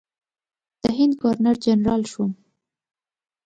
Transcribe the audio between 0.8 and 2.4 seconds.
د هند ګورنر جنرال شوم.